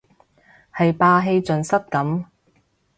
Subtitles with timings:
[0.75, 2.25] 係霸氣盡失咁